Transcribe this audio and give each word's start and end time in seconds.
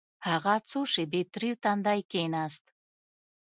هغه 0.27 0.53
څو 0.69 0.79
شېبې 0.93 1.21
تريو 1.33 1.55
تندى 1.63 1.99
کښېناست. 2.11 2.63